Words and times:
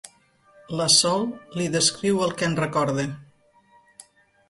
La 0.79 0.87
Sol 0.93 1.27
li 1.61 1.69
descriu 1.77 2.25
el 2.29 2.35
que 2.41 2.51
en 2.51 2.59
recorda. 2.65 3.09